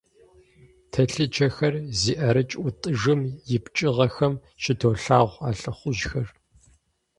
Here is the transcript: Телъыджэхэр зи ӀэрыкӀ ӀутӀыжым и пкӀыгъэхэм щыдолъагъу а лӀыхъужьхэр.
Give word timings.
Телъыджэхэр 0.91 1.75
зи 1.99 2.13
ӀэрыкӀ 2.19 2.57
ӀутӀыжым 2.61 3.21
и 3.55 3.57
пкӀыгъэхэм 3.63 4.33
щыдолъагъу 4.61 5.39
а 5.47 5.49
лӀыхъужьхэр. 5.59 6.27